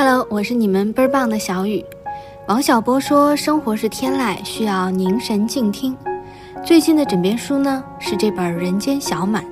[0.00, 1.84] Hello，我是你们倍儿棒的小雨。
[2.46, 5.96] 王小波说：“生活是天籁，需要凝神静听。”
[6.64, 9.42] 最近的枕边书呢是这本《人间小满》。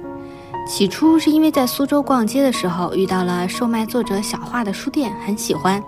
[0.64, 5.82] 起初是因为在苏州逛街的时候遇到了售卖作者小画的书店，很喜欢，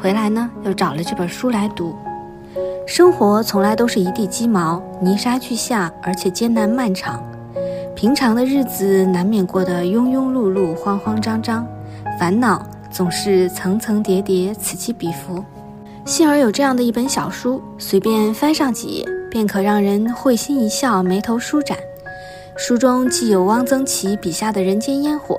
[0.00, 1.96] 回来呢又找了这本书来读。
[2.86, 7.20] 生活从来都是一地鸡毛，泥沙俱下，而且艰难漫长。
[7.96, 11.66] 平常的日子难免过得庸庸碌碌、慌慌张张，
[12.16, 15.44] 烦恼总是层层叠叠，此起彼伏。
[16.04, 21.76] 幸而有这样的一本小书，随便翻上几页，便可让人会心一笑，眉头舒展。
[22.56, 25.38] 书中既有汪曾祺笔下的人间烟火，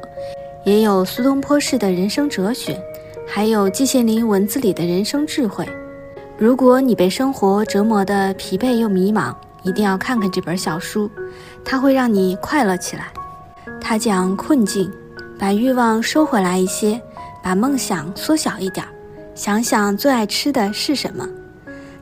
[0.63, 2.79] 也有苏东坡式的人生哲学，
[3.27, 5.67] 还有季羡林文字里的人生智慧。
[6.37, 11.09] 如果你被生活折磨得疲惫又迷茫，一定要看看这本小书，
[11.65, 13.07] 它会让你快乐起来。
[13.81, 14.89] 它讲困境，
[15.37, 17.01] 把欲望收回来一些，
[17.41, 18.85] 把梦想缩小一点。
[19.35, 21.25] 想想最爱吃的是什么？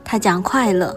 [0.04, 0.96] 他讲快乐，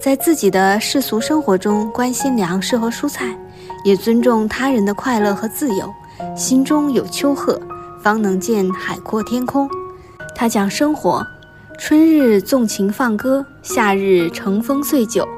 [0.00, 3.36] 在自己的世俗生活中关心粮食和蔬菜，
[3.84, 5.92] 也尊重他人的快乐和自由。
[6.36, 7.60] 心中有丘壑，
[8.00, 9.68] 方能见海阔天空。
[10.34, 11.26] 他讲生活，
[11.78, 15.28] 春日纵情放歌，夏日乘风醉酒，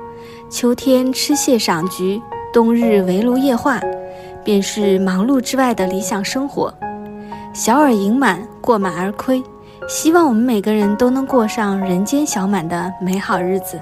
[0.50, 2.20] 秋天吃蟹赏菊，
[2.52, 3.80] 冬日围炉夜话，
[4.44, 6.72] 便是忙碌之外的理想生活。
[7.54, 9.40] 小而盈满，过满而亏。
[9.88, 13.78] 希望我们每个人都能过上人间小满的美好日子。